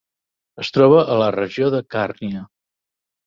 Es 0.63 0.71
troba 0.77 1.03
a 1.15 1.17
la 1.23 1.27
regió 1.35 1.69
de 1.75 1.81
Càrnia. 1.97 2.41